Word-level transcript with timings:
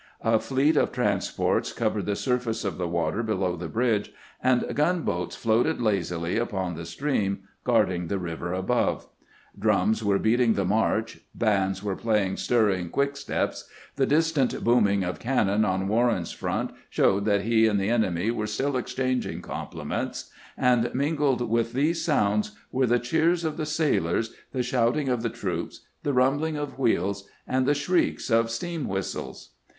A 0.23 0.39
fleet 0.39 0.77
of 0.77 0.91
transports 0.91 1.71
covered 1.71 2.07
the 2.07 2.15
surface 2.15 2.65
of 2.65 2.79
the 2.79 2.87
water 2.87 3.21
below 3.21 3.55
the 3.55 3.67
bridge, 3.67 4.11
and 4.41 4.65
gunboats 4.73 5.35
floated 5.35 5.79
lazily 5.79 6.39
upon 6.39 6.73
the 6.73 6.87
stream, 6.87 7.41
guarding 7.63 8.07
the 8.07 8.17
river 8.17 8.51
above. 8.51 9.05
Drums 9.59 10.03
were 10.03 10.17
beating 10.17 10.53
the 10.53 10.65
march, 10.65 11.19
bands 11.35 11.83
were 11.83 11.95
playing 11.95 12.37
stirring 12.37 12.89
quicksteps, 12.89 13.65
the 13.95 14.07
200 14.07 14.23
CAMPAIGNING 14.23 14.23
WITH 14.23 14.35
GRANT 14.39 14.45
distant 14.49 14.63
booming 14.63 15.03
of 15.03 15.19
cannon 15.19 15.63
on 15.63 15.87
Warren's 15.87 16.31
front 16.31 16.71
showed 16.89 17.25
tliat 17.25 17.45
lie 17.47 17.69
and 17.69 17.77
th.e 17.79 17.89
enemy 17.91 18.31
were 18.31 18.47
still 18.47 18.77
exchanging 18.77 19.39
compli 19.43 19.85
ments; 19.85 20.31
and 20.57 20.91
mingled 20.95 21.47
with 21.47 21.73
these 21.73 22.03
sounds 22.03 22.53
were 22.71 22.87
the 22.87 22.97
cheers 22.97 23.43
of 23.45 23.55
the 23.55 23.67
sailors, 23.67 24.33
the 24.51 24.63
shouting 24.63 25.09
of 25.09 25.21
the 25.21 25.29
troops, 25.29 25.81
the 26.01 26.11
rumbling 26.13 26.57
of 26.57 26.79
wheels, 26.79 27.29
and 27.47 27.67
the 27.67 27.75
shrieks 27.75 28.31
of 28.31 28.49
steam 28.49 28.87
whistles. 28.87 29.51